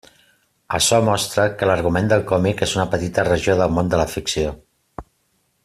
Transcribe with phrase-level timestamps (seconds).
[0.77, 4.59] Açò mostra que l'argument del còmic és una petita regió del món de la ficció.